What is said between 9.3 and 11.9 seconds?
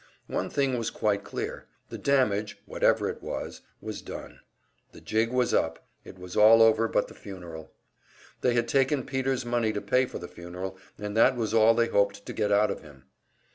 money to pay for the funeral, and that was all they